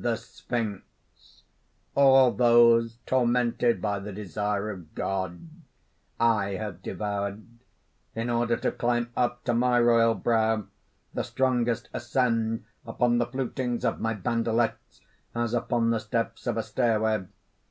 THE 0.00 0.16
SPHINX. 0.16 1.42
"All 1.94 2.32
those 2.32 2.96
tormented 3.04 3.82
by 3.82 3.98
the 3.98 4.10
desire 4.10 4.70
of 4.70 4.94
God, 4.94 5.40
I 6.18 6.52
have 6.54 6.82
devoured. 6.82 7.46
"In 8.14 8.30
order 8.30 8.56
to 8.56 8.72
climb 8.72 9.12
up 9.18 9.44
to 9.44 9.52
my 9.52 9.78
royal 9.78 10.14
brow, 10.14 10.64
the 11.12 11.22
strongest 11.24 11.90
ascend 11.92 12.64
upon 12.86 13.18
the 13.18 13.26
flutings 13.26 13.84
of 13.84 14.00
my 14.00 14.14
bandelets 14.14 15.02
as 15.34 15.52
upon 15.52 15.90
the 15.90 16.00
steps 16.00 16.46
of 16.46 16.56
a 16.56 16.62
stairway. 16.62 17.24